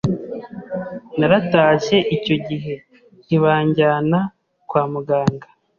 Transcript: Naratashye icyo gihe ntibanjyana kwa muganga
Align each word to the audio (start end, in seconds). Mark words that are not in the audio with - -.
Naratashye 1.17 1.97
icyo 2.15 2.35
gihe 2.47 2.73
ntibanjyana 3.25 4.19
kwa 4.67 4.83
muganga 4.91 5.47